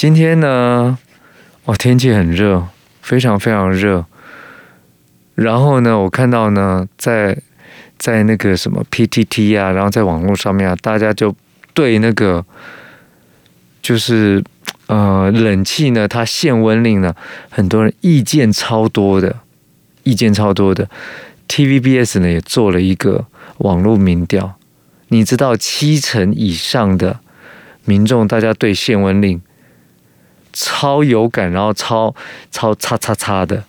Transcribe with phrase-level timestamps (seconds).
[0.00, 0.96] 今天呢，
[1.66, 2.66] 哇，天气很热，
[3.02, 4.06] 非常非常热。
[5.34, 7.36] 然后呢，我看到呢，在
[7.98, 11.36] 在那个什么 PTT 啊，然后在网络上面啊，大家就
[11.74, 12.42] 对那个
[13.82, 14.42] 就是
[14.86, 17.14] 呃冷气呢，它限温令呢，
[17.50, 19.40] 很多人意见超多的，
[20.04, 20.88] 意见超多的。
[21.46, 23.26] TVBS 呢也做了一个
[23.58, 24.54] 网络民调，
[25.08, 27.20] 你知道七成以上的
[27.84, 29.42] 民众，大家对限温令
[30.52, 32.14] 超有感，然后超
[32.50, 33.64] 超叉叉叉的。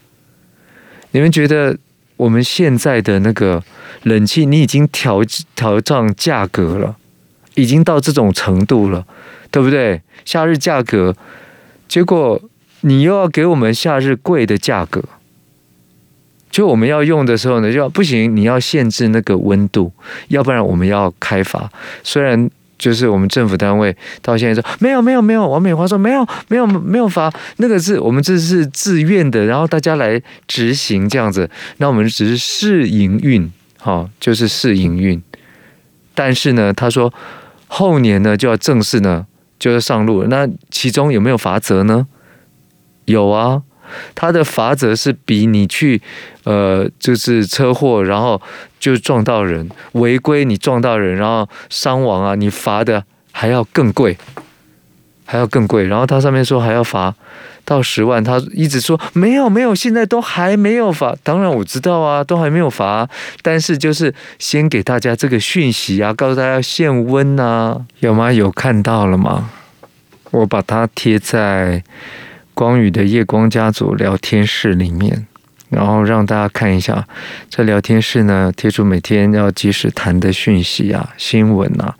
[1.12, 1.77] 你们觉得
[2.17, 3.63] 我们现在的那个
[4.03, 5.22] 冷气，你已经调
[5.55, 6.95] 调涨价格了，
[7.55, 9.05] 已经到这种程度了，
[9.49, 10.02] 对不对？
[10.23, 11.16] 夏日价格，
[11.88, 12.41] 结果
[12.81, 15.03] 你又要给我们夏日贵的价格，
[16.50, 19.91] 就我们要用的时候呢，就要不行，你要限制那个温度，
[20.30, 21.72] 要不然我们要开罚。
[22.03, 22.50] 虽然。
[22.81, 31.47] 就是我们政府单位到现在说没有没有没有，王美华说没有没有没有罚，那个是我们这是自愿的，然后大家来执行这样子，
[31.78, 35.22] 那我们只是试营运，哈，就是试营运。
[36.16, 37.14] 但是呢，他说
[37.67, 39.27] 后年呢就要正式呢
[39.59, 42.08] 就要上路了，那其中有没有罚则呢？
[43.05, 43.61] 有啊。
[44.16, 46.02] 他的罚则是比你去，
[46.44, 48.42] 呃，就是车祸，然后
[48.80, 54.17] 就撞到人，违规你撞到人，然后伤亡啊，你罚的还要更贵，
[55.25, 55.86] 还要更贵。
[55.86, 57.14] 然后他上面说还要罚
[57.64, 61.16] 到十万，他一直说没有没有，现在都还没有罚。
[61.23, 63.08] 当然我知道啊，都还没有罚，
[63.42, 68.31] 但是就是先给大家这个讯息啊，告诉大家限温呐，有吗？
[68.33, 69.52] 有看到了吗？
[70.31, 71.83] 我把它贴在。
[72.62, 75.26] 光宇的夜光家族聊天室里面，
[75.70, 77.08] 然后让大家看一下，
[77.50, 81.95] 这聊天室呢，贴出每天要及时谈的讯息啊、新闻啊。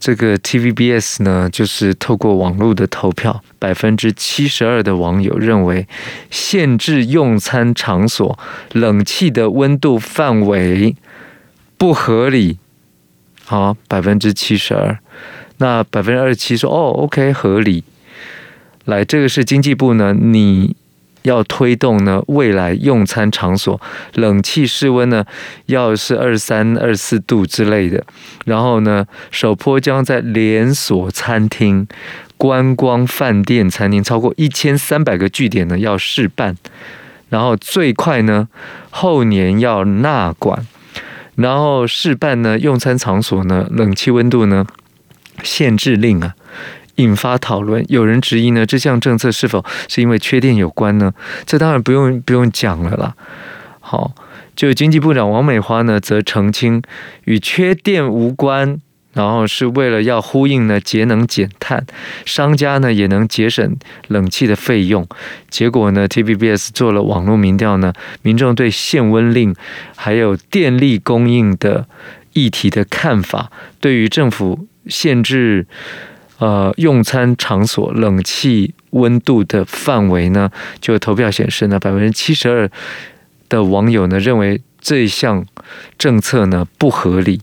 [0.00, 5.86] 这个 TVBS 呢，就是透过网络的投票，百分之七十二的网友认为
[6.30, 8.38] 限制用餐场所
[8.72, 10.96] 冷气的温度范围
[11.76, 12.58] 不合理。
[13.44, 14.98] 好，百分之七十二，
[15.58, 17.84] 那百分之二十七说哦，OK 合理。
[18.84, 20.76] 来，这个是经济部呢，你
[21.22, 23.80] 要推动呢，未来用餐场所
[24.14, 25.24] 冷气室温呢，
[25.66, 28.04] 要是二三、二四度之类的。
[28.44, 31.86] 然后呢，首波将在连锁餐厅、
[32.36, 36.56] 观光饭店、餐厅超过一千三百个据点呢，要试办。
[37.30, 38.48] 然后最快呢，
[38.90, 40.66] 后年要纳管。
[41.36, 44.66] 然后试办呢，用餐场所呢，冷气温度呢，
[45.42, 46.34] 限制令啊。
[46.96, 51.12] 引发讨论，有人质疑呢，这项政策是否是因为缺电有关呢？
[51.44, 53.14] 这当然不用不用讲了啦。
[53.80, 54.14] 好，
[54.54, 56.82] 就经济部长王美花呢，则澄清
[57.24, 58.78] 与缺电无关，
[59.12, 61.84] 然后是为了要呼应呢节能减碳，
[62.24, 63.76] 商家呢也能节省
[64.08, 65.06] 冷气的费用。
[65.50, 69.54] 结果呢，TVBS 做了网络民调呢，民众对限温令
[69.96, 71.86] 还有电力供应的
[72.32, 73.50] 议题的看法，
[73.80, 75.66] 对于政府限制。
[76.38, 80.50] 呃，用餐场所冷气温度的范围呢，
[80.80, 82.68] 就投票显示呢，百分之七十二
[83.48, 85.46] 的网友呢认为这项
[85.96, 87.40] 政策呢不合理。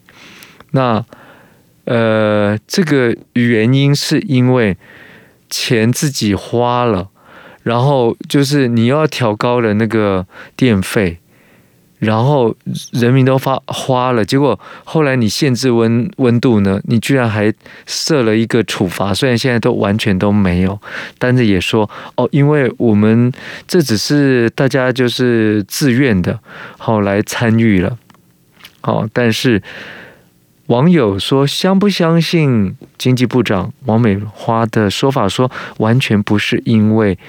[0.72, 1.06] 那
[1.85, 4.78] 呃，这个原因是因为
[5.50, 7.07] 钱自己花了，
[7.63, 11.20] 然后就是你要调高了那个电费。
[12.01, 12.56] 然后
[12.94, 16.81] 人民都发花了，结果后来你限制温温度呢？
[16.85, 17.53] 你居然还
[17.85, 20.81] 设了一个处罚，虽然现在都完全都没有，
[21.19, 23.31] 但是也说哦，因为我们
[23.67, 26.39] 这只是大家就是自愿的，
[26.79, 27.95] 好来参与了，
[28.81, 29.62] 好，但是
[30.66, 37.19] 网友说相不相信经济部长王美花的说法，说完全不是因为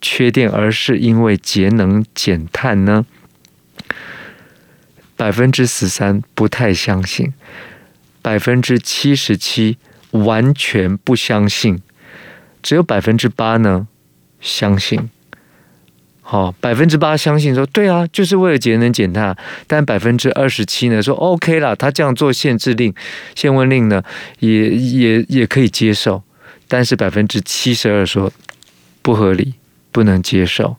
[0.00, 3.04] 缺电，而是因为节能减碳呢？
[5.16, 7.32] 百分之十三不太相信，
[8.20, 9.78] 百分之七十七
[10.10, 11.80] 完全不相信，
[12.62, 13.86] 只有百分之八呢
[14.40, 15.10] 相信。
[16.24, 19.36] 好，百分之八相信说对啊，就是为了节能减碳。
[19.66, 22.94] 但百分之二十七呢说 OK 啦，他这样做限制令、
[23.34, 24.02] 限温令呢
[24.38, 26.22] 也也也可以接受。
[26.68, 28.32] 但是百分之七十二说
[29.02, 29.54] 不合理，
[29.90, 30.76] 不能接受。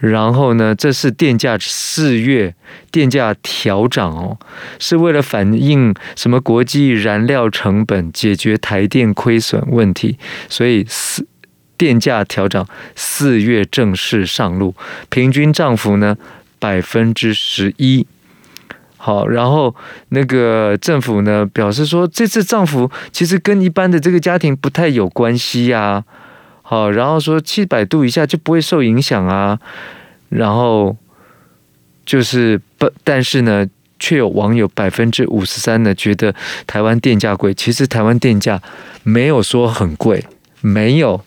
[0.00, 2.54] 然后呢，这是电价四月
[2.90, 4.38] 电价调涨哦，
[4.78, 10.18] 是为了反映什么国际燃料成本，解决台电亏损问题，
[10.48, 11.26] 所以四
[11.76, 12.66] 电价调涨
[12.96, 14.74] 四月正式上路，
[15.10, 16.16] 平均涨幅呢
[16.58, 18.06] 百分之十一。
[18.96, 19.74] 好，然后
[20.08, 26.04] 那个政府呢表示说，这次涨幅其实跟一般的这个家庭不太有关系呀。
[26.70, 29.58] 好，然后说七百度以下就不会受影响啊，
[30.28, 30.96] 然后
[32.06, 33.66] 就是不，但是呢，
[33.98, 36.32] 却有网友百分之五十三呢觉得
[36.68, 38.62] 台湾电价贵，其实台湾电价
[39.02, 40.24] 没有说很贵，
[40.60, 41.20] 没有。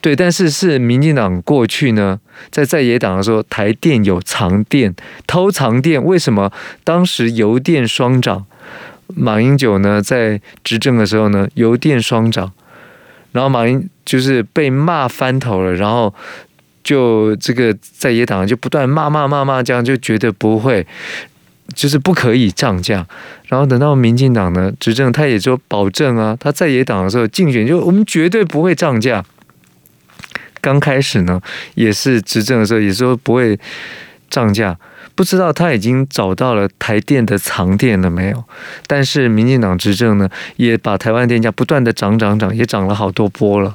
[0.00, 2.18] 对，但是是民进党过去呢，
[2.50, 4.94] 在在野党的时候，台电有藏电、
[5.26, 6.50] 偷藏电，为什么
[6.82, 8.46] 当时油电双涨？
[9.08, 12.50] 马英九呢在执政的时候呢，油电双涨，
[13.32, 16.12] 然后马云就是被骂翻头了，然后
[16.82, 20.86] 就这个在野党就不断骂骂骂骂，这样就觉得不会，
[21.74, 23.06] 就是不可以涨价。
[23.46, 29.24] 然后等到民进党呢执政，他也就保证啊，他在野党的时候竞选就我们绝对不会涨价。
[30.60, 31.40] 刚开始呢，
[31.74, 33.58] 也是执政的时候，也说不会
[34.28, 34.76] 涨价。
[35.20, 38.42] 不知道他已经找到了台电的藏电了没有？
[38.86, 40.26] 但是民进党执政呢，
[40.56, 43.74] 也把台湾电价不断的涨涨涨，也涨了好多波了，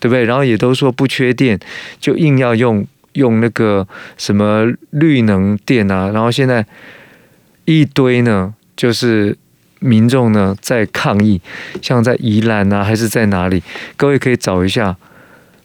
[0.00, 0.24] 对不对？
[0.24, 1.60] 然后也都说不缺电，
[2.00, 6.10] 就硬要用用那个什么绿能电啊。
[6.14, 6.64] 然后现在
[7.66, 9.36] 一堆呢，就是
[9.80, 11.38] 民众呢在抗议，
[11.82, 13.62] 像在宜兰啊，还是在哪里？
[13.98, 14.96] 各位可以找一下。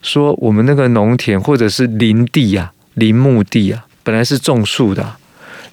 [0.02, 5.16] 说我们那个农田或者是林地啊，林木地啊，本来是种树的，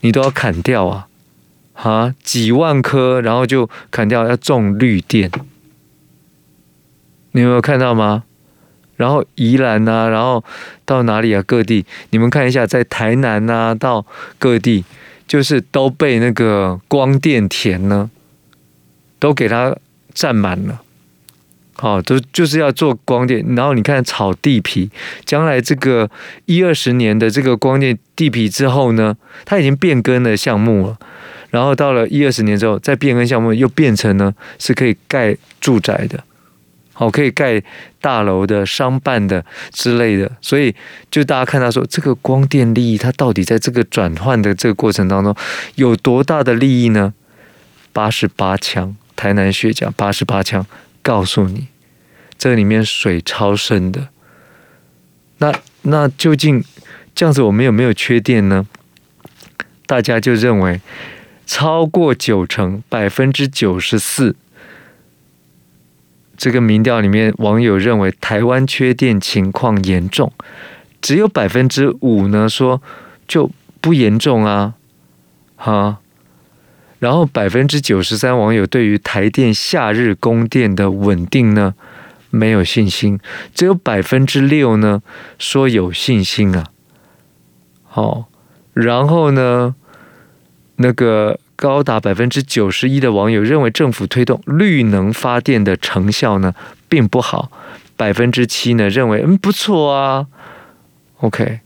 [0.02, 1.08] 你都要砍掉啊，
[1.74, 5.32] 啊，几万棵，然后就砍掉，要种绿电，
[7.32, 8.24] 你有没有看到吗？
[8.98, 10.44] 然后宜兰啊，然后
[10.84, 11.42] 到哪里啊？
[11.46, 14.06] 各地，你们看一下，在台南啊，到
[14.38, 14.84] 各地，
[15.26, 18.10] 就是都被那个光电田呢，
[19.18, 19.78] 都给它
[20.14, 20.82] 占满了。
[21.82, 24.92] 好，都就是要做光电，然后你看炒地皮，
[25.24, 26.12] 将来这个
[26.46, 29.16] 一二十年的这个光电地皮之后呢，
[29.46, 30.98] 它已经变更了项目了，
[31.52, 36.22] 然后到了一二十年之后再变更项目，又变成呢是可以盖住宅的，
[36.92, 37.64] 好，可以盖
[38.02, 40.76] 大楼的、商办的之类的，所以
[41.10, 45.34] 就大家看到说这个光电利益，它到底在这个转换的这个过程当中
[45.76, 47.14] 有多大的利益呢？
[47.94, 50.66] 八十八枪，台南学甲八十八枪。
[51.10, 51.70] 告诉你，
[52.38, 54.10] 这里面水超深的。
[55.40, 55.52] 那
[55.82, 56.64] 那究竟
[57.16, 58.68] 这样子我们有没有缺电呢？
[59.88, 60.82] 大家就认为
[61.48, 64.36] 超过九成，百分之九十四。
[66.38, 70.32] 这个民调里面，网友认为台湾缺电情况严重，
[71.02, 72.84] 只有百分之五呢说
[73.28, 73.50] 就
[73.82, 74.76] 不严重啊，
[75.56, 75.98] 哈。
[77.00, 81.74] 然后百分之九十三网友对于台电夏日供电的稳定呢
[82.30, 83.18] 没有信心，
[83.56, 85.02] 只有百分之六呢
[85.38, 86.66] 说有信心啊。
[87.84, 88.26] 好，
[88.74, 89.74] 然后呢，
[90.76, 96.54] 那个高达百分之九十一的网友认为政府推动绿能发电的成效呢
[96.90, 97.50] 并不好，
[97.96, 100.28] 百分之七呢认为嗯不错啊。
[101.22, 101.62] OK，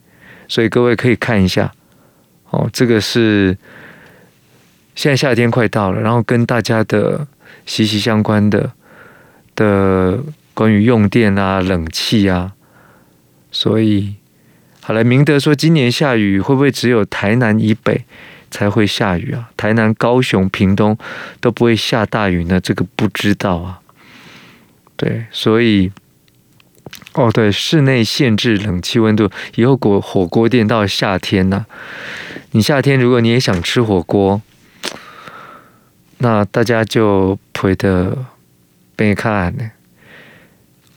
[0.48, 1.74] 所以各位可以看一下，
[2.52, 3.58] 哦，这个是。
[4.96, 7.26] 现在夏天快到了，然后跟大家的
[7.66, 8.72] 息息相关的
[9.56, 10.20] 的
[10.54, 12.54] 关于用电啊、冷气啊，
[13.52, 14.16] 所以
[14.82, 18.06] 好了，明德说今年下雨会不会只有台南以北
[18.52, 19.50] 才会下雨啊？
[19.58, 20.96] 台南、高雄、屏东
[21.42, 22.60] 都不会下大雨呢？
[22.60, 23.80] 这个不知道啊。
[24.96, 25.92] 对，所以
[27.14, 31.66] 哦，对，室内限制冷气温度，以后火火锅店到夏天呢、
[32.52, 34.42] 你夏天如果你也想吃火锅。
[36.24, 38.18] 那大家就陪的
[38.96, 39.72] 被看呢。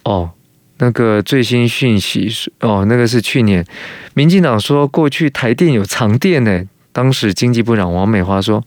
[0.04, 0.30] 哦，
[0.78, 2.30] 那个最新讯息
[2.60, 3.66] 哦，那个是去年
[4.14, 6.64] 民进党说过去台电有藏电呢。
[6.92, 8.64] 当时经济部长王美花说：“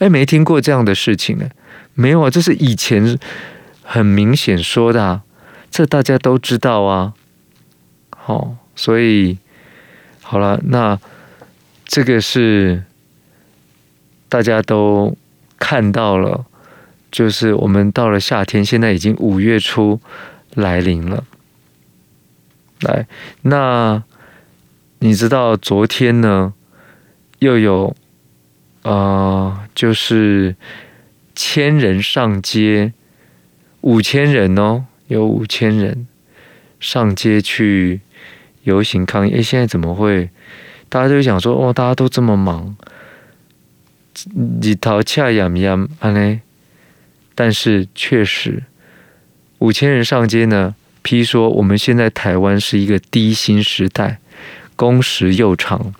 [0.00, 1.48] 哎，没听过这样的事情呢，
[1.94, 3.16] 没有啊，这是以前
[3.84, 5.22] 很明显说的啊，
[5.70, 7.14] 这大家都知道啊。”
[8.10, 9.38] 好，所以
[10.22, 10.98] 好了，那
[11.86, 12.82] 这个是
[14.28, 15.16] 大家都。
[15.60, 16.46] 看到了，
[17.12, 20.00] 就是我们到了夏天，现在已经五月初
[20.54, 21.22] 来临了。
[22.80, 23.06] 来，
[23.42, 24.02] 那
[24.98, 26.54] 你知道昨天呢，
[27.38, 27.94] 又有
[28.82, 30.56] 呃，就是
[31.34, 32.94] 千人上街，
[33.82, 36.08] 五千人哦，有五千人
[36.80, 38.00] 上街去
[38.62, 39.34] 游行抗议。
[39.34, 40.30] 哎，现在怎么会？
[40.88, 42.74] 大家都想说，哦，大家都这么忙。
[44.62, 46.40] 日头恰炎炎安呢，
[47.34, 48.64] 但是确实
[49.58, 54.18] 五千人上街呢，批说我们现在台湾是一个低薪时代，
[54.76, 55.94] 工时又长。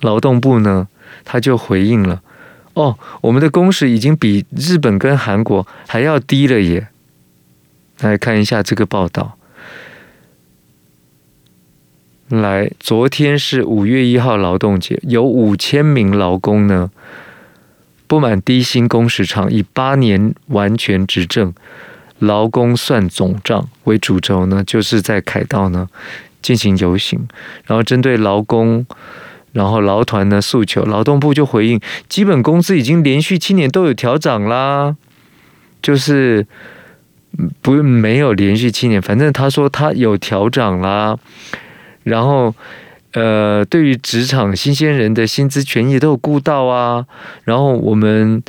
[0.00, 0.88] 劳动部呢，
[1.24, 2.22] 他就回应了：
[2.74, 6.88] 哦，我们的工时已经比日本跟韩国还要低了耶。
[8.00, 9.36] 来看一下这个报道，
[12.30, 16.90] 来，昨天是五月一号劳动节，有五千名劳工呢，
[18.06, 21.52] 不满低薪工时长，以八年完全执政，
[22.20, 25.88] 劳工算总账为主轴呢，就是在凯道呢
[26.40, 27.26] 进行游行，
[27.66, 28.86] 然后针对劳工，
[29.52, 34.96] 然后劳团的诉求，劳动部就回应，基本工资已经连续七年都有调涨啦，
[35.82, 36.46] 就是。
[37.62, 41.16] 不，没有连续七年，反正他说他有调涨啦。
[42.02, 42.54] 然后，
[43.12, 47.06] 呃，对于职场新鲜人的薪资权益都有顾到啊。
[47.44, 48.42] 然后我们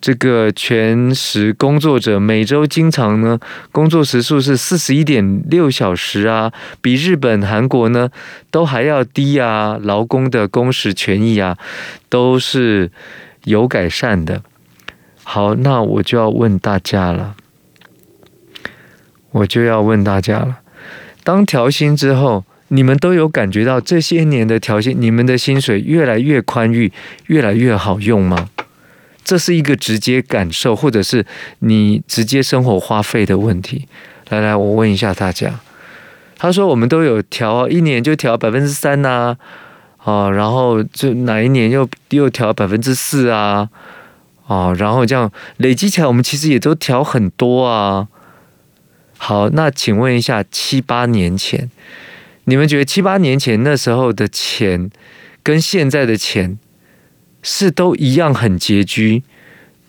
[0.00, 3.38] 这个全时工作者每周经常呢
[3.72, 8.10] 工作时数是四十一点六小时啊，比日本、韩国呢
[8.50, 9.78] 都还要低啊。
[9.82, 11.56] 劳工的工时权益啊
[12.08, 12.90] 都是
[13.44, 14.42] 有改善的。
[15.22, 17.34] 好，那我就要问大家了。
[19.30, 20.58] 我就要问大家了，
[21.24, 26.90] 当调薪之后，你们都有感觉到这些年的调薪，你们的薪水越来越宽裕，
[27.26, 28.48] 越来越好用吗？
[29.24, 31.24] 这是一个直接感受，或者是
[31.60, 33.88] 你直接生活花费的问题。
[34.28, 35.60] 来来，我问一下大家，
[36.36, 39.36] 他说我们都有调，一年就调百分之三呐，
[39.98, 43.68] 啊，然后就哪一年又又调百分之四啊，
[44.46, 48.08] 啊，然后这样累积起来，我们其实也都调很多啊。
[49.16, 51.70] 好，那请问一下，七八年前，
[52.44, 54.90] 你们觉得七八年前那时候的钱
[55.42, 56.58] 跟现在的钱
[57.42, 59.22] 是都一样很拮据？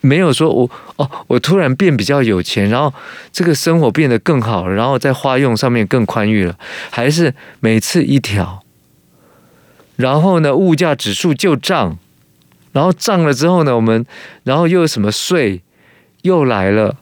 [0.02, 2.94] 没有说我哦，我突然变比较有钱，然后
[3.32, 6.58] 这个生活变得更好，然后在花用上面更宽裕了，
[6.92, 8.64] 还是每次一调，
[9.96, 11.98] 然后呢，物价指数就涨，
[12.72, 14.06] 然后涨了之后呢，我们
[14.44, 15.64] 然后又有什么税
[16.22, 16.98] 又来了，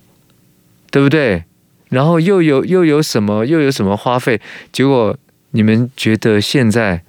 [0.89, 1.43] 对不对？
[1.89, 4.39] 然后又有又有什么又有什么花费？
[4.71, 5.17] 结果
[5.53, 7.03] 你们觉得现在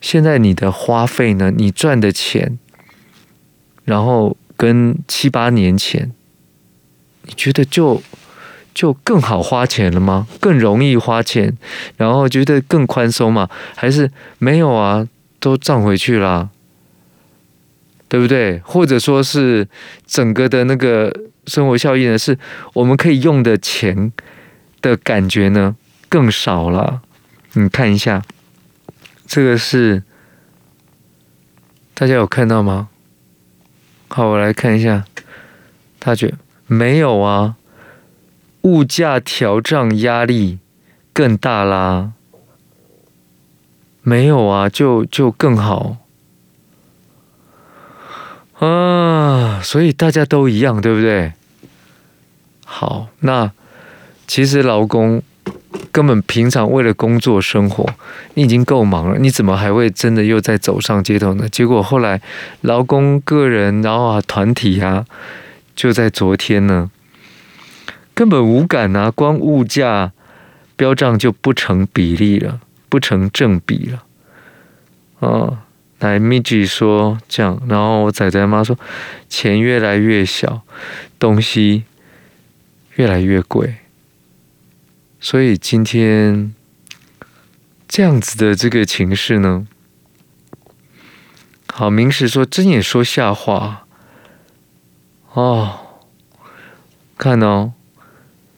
[0.00, 1.50] 现在你的花费呢？
[1.50, 2.58] 你赚的钱，
[3.84, 6.12] 然后跟七八年前，
[7.22, 8.02] 你觉得就
[8.74, 10.26] 就更好花钱了吗？
[10.40, 11.56] 更容易花钱，
[11.96, 13.48] 然后觉得更宽松吗？
[13.76, 15.08] 还是没有啊？
[15.38, 16.50] 都涨回去了，
[18.08, 18.58] 对不对？
[18.64, 19.68] 或者说是
[20.06, 21.14] 整个的那个。
[21.46, 22.38] 生活效益呢，是
[22.74, 24.12] 我们可以用的钱
[24.82, 25.74] 的感觉呢
[26.08, 27.02] 更少了。
[27.54, 28.22] 你看一下，
[29.26, 30.02] 这个是
[31.94, 32.88] 大家有看到吗？
[34.08, 35.04] 好，我来看一下，
[35.98, 36.34] 他觉
[36.66, 37.56] 没有啊，
[38.62, 40.58] 物价调涨压力
[41.12, 42.12] 更大啦，
[44.02, 45.96] 没有啊，就就更好。
[48.58, 51.32] 啊，所以大家都一样，对不对？
[52.64, 53.52] 好，那
[54.26, 55.22] 其实劳工
[55.92, 57.86] 根本平常为了工作生活，
[58.34, 61.48] 你已经够忙了，你怎么还会真的又再走上街头呢？
[61.48, 62.20] 结果后来
[62.60, 65.04] 劳工个人，然后啊团体啊，
[65.74, 66.90] 就在昨天呢，
[68.14, 70.12] 根本无感啊，光物价
[70.76, 74.04] 飙涨就不成比例了，不成正比了。
[75.18, 75.58] 哦，
[75.98, 78.78] 来米吉说这样，然后我仔仔妈说
[79.28, 80.62] 钱越来越小，
[81.18, 81.84] 东西。
[82.96, 83.76] 越来越贵，
[85.22, 86.54] 所以今天
[87.86, 89.66] 这样子的这个情势呢，
[91.66, 93.86] 好，明石说睁眼说瞎话
[95.34, 95.80] 哦，
[97.18, 97.74] 看哦，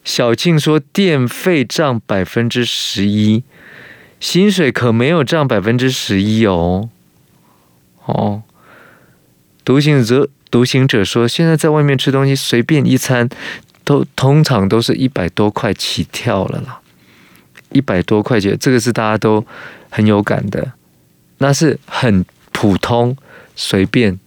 [0.04, 3.42] 小静说电费涨百分之十一，
[4.20, 6.88] 薪水可没有涨百分之十一哦，
[8.04, 8.44] 哦，
[9.64, 13.28] 独行者独行者说现在在外面吃东西随便一餐。
[13.84, 16.80] 都通常都是一百多块起跳了啦，
[17.70, 19.44] 一百多块钱，这个是大家都
[19.90, 20.72] 很有感的，
[21.38, 23.16] 那是很普通
[23.56, 24.18] 随便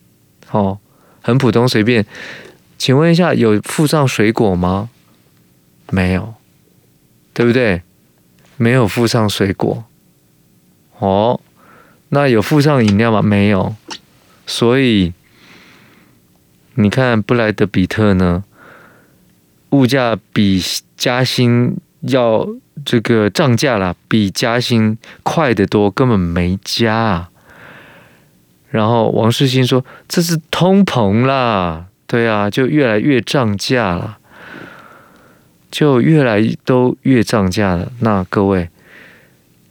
[0.51, 0.79] 哦，
[1.21, 2.05] 很普通随便。
[2.77, 4.89] 请问一下，有附上水果吗？
[5.91, 6.33] 没有，
[7.33, 7.81] 对不对？
[8.57, 9.85] 没有附上水果。
[11.00, 11.39] 哦，
[12.09, 13.21] 那有附上饮料吗？
[13.21, 13.75] 没有。
[14.45, 15.13] 所以
[16.75, 18.43] 你看布莱德比特呢？
[19.75, 20.62] 物价比
[20.96, 22.48] 加薪要
[22.86, 27.27] 这个涨价了，比加薪快得多，根本没加。
[28.70, 34.17] 然后王世新说：“这是通膨啦，对啊，就越来越涨价了，
[35.72, 38.70] 就越来都越涨价了。”那各位，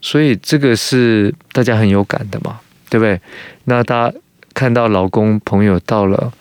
[0.01, 3.21] 所以这个是大家很有感的嘛，对不对？
[3.65, 4.17] 那大家
[4.55, 6.33] 看到老公朋友到了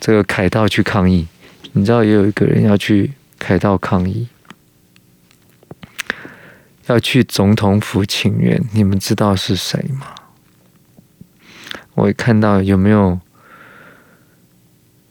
[0.00, 1.26] 这个凯道去抗议。
[1.72, 4.28] 你知道也有一个人要去开道抗议，
[6.86, 10.14] 要去总统府请愿，你们知道是谁吗？
[11.94, 13.20] 我一看到有没有，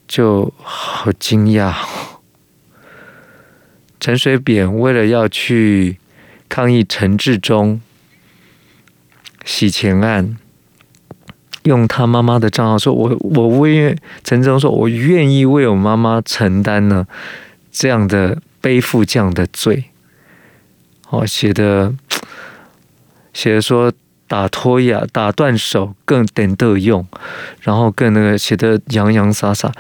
[0.08, 1.74] 就好惊讶。
[4.00, 6.00] 陈水扁为了要去
[6.48, 7.82] 抗议陈志忠
[9.46, 10.38] 洗钱案，
[11.70, 17.06] 用他妈妈的账号说：“我我为陈致中说，我愿意为我妈妈承担呢
[17.72, 19.86] 这样的背负这样的罪。”
[21.12, 21.94] 哦，写的
[23.34, 23.94] 写的说
[24.28, 27.06] 打脱牙打断手更等得用，
[27.62, 29.72] 然后更那个写的洋洋洒洒。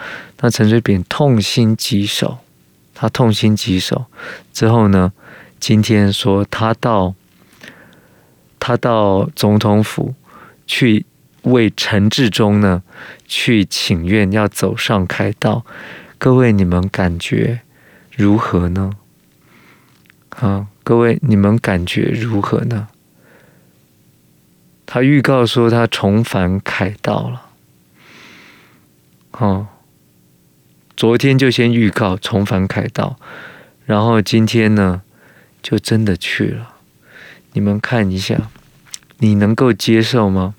[0.41, 2.37] 那陈水扁痛心疾首，
[2.93, 4.05] 他痛心疾首
[4.53, 5.11] 之后呢，
[5.59, 7.15] 今天说他到
[8.59, 10.13] 他到总统府
[10.67, 11.05] 去
[11.43, 12.83] 为陈志忠呢
[13.25, 15.65] 去请愿，要走上开道。
[16.17, 17.61] 各位你们感觉
[18.15, 18.91] 如何呢？
[20.29, 20.67] 啊？
[20.83, 22.87] 各位，你们感觉如何呢？
[24.87, 27.45] 他预告说他重返凯道了，
[29.33, 29.67] 哦，
[30.97, 33.17] 昨天就先预告重返凯道，
[33.85, 35.03] 然后今天呢，
[35.61, 36.73] 就真的去了。
[37.53, 38.49] 你们看一下，
[39.19, 40.55] 你能够接受吗？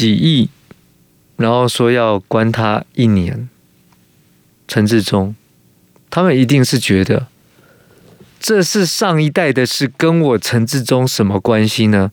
[0.00, 0.48] 几亿，
[1.36, 3.50] 然后说要关他一年，
[4.66, 5.34] 陈志忠，
[6.08, 7.26] 他们一定是觉得。
[8.40, 12.12] 这是上一代的事，跟我陈志忠什么关系呢？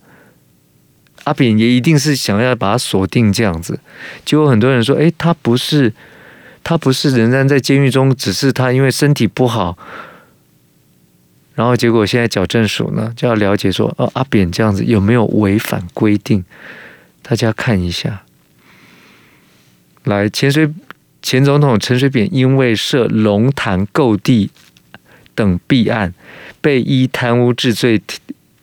[1.23, 3.79] 阿扁也一定是想要把他锁定这样子。
[4.25, 5.93] 结果很多人说：“诶，他不是，
[6.65, 9.77] 他不是仍然在监狱中，只是他因为身体不好。”
[11.55, 16.43] 然后结果现在矫正署呢就要了解说：“哦，阿扁这样子有没有违反规定？”
[17.27, 18.23] 大家看一下，
[20.03, 20.69] 来，潜水
[21.21, 24.51] 前总统陈水扁因为涉龙潭购地。
[25.35, 26.15] 等弊案，
[26.61, 28.01] 被依贪污治罪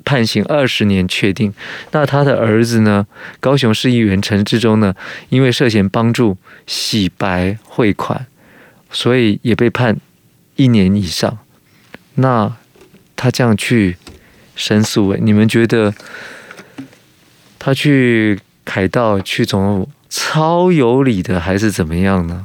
[0.04, 1.54] 判刑二十年确定。
[1.92, 3.06] 那他的儿子呢？
[3.38, 4.92] 高雄市议员陈志忠呢？
[5.28, 8.26] 因为涉嫌帮助洗白汇款，
[8.90, 9.96] 所以也被判
[10.56, 11.38] 一年以上。
[12.16, 12.56] 那
[13.14, 13.96] 他这样去
[14.56, 15.94] 申诉，你们觉得
[17.60, 22.42] 他去凯到去总统府超有理的，还是怎么样呢？